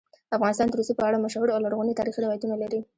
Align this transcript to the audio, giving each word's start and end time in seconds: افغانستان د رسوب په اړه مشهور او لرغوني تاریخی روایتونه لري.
افغانستان 0.37 0.67
د 0.69 0.73
رسوب 0.79 0.97
په 0.99 1.05
اړه 1.07 1.23
مشهور 1.25 1.47
او 1.51 1.59
لرغوني 1.65 1.97
تاریخی 1.99 2.21
روایتونه 2.23 2.55
لري. 2.63 2.79